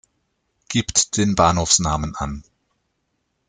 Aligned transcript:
Gibt 0.67 1.15
den 1.17 1.35
Bahnhofsnamen 1.35 2.15
an. 2.15 2.43